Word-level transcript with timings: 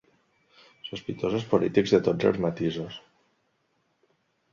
Sospitosos 0.85 1.45
polítics 1.51 1.93
de 1.97 1.99
tots 2.07 2.29
els 2.31 2.39
matisos 2.47 2.97